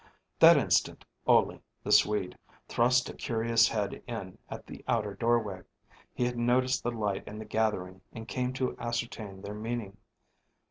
[0.39, 2.35] That instant Ole, the Swede,
[2.67, 5.61] thrust a curious head in at the outer doorway.
[6.15, 9.97] He had noticed the light and the gathering, and came to ascertain their meaning.